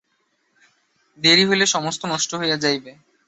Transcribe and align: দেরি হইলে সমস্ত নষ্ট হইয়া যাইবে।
দেরি 1.17 1.43
হইলে 1.45 1.65
সমস্ত 1.65 2.01
নষ্ট 2.05 2.31
হইয়া 2.35 2.57
যাইবে। 2.57 2.91